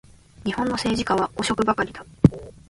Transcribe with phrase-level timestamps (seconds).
[0.47, 2.03] 日本の政治家は汚職ばかりだ